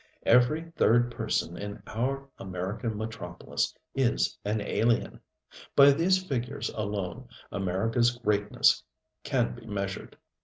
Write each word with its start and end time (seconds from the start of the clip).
Every 0.25 0.63
third 0.77 1.11
person 1.11 1.55
in 1.57 1.83
our 1.85 2.27
American 2.39 2.97
metropolis 2.97 3.75
is 3.93 4.35
an 4.43 4.59
alien. 4.59 5.19
By 5.75 5.91
these 5.91 6.25
figures 6.25 6.71
alone 6.73 7.27
AmericaŌĆÖs 7.51 8.23
greatness 8.23 8.83
can 9.23 9.53
be 9.53 9.67
measured. 9.67 10.17